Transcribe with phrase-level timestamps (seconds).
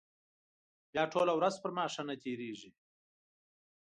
[0.91, 2.71] بیا ټوله ورځ پر ما ښه نه تېرېږي.